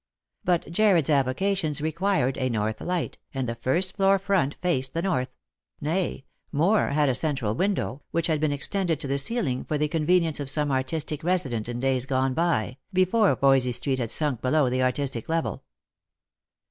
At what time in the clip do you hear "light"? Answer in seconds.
2.81-3.19